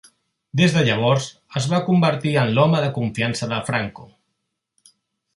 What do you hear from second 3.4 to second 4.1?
de Franco.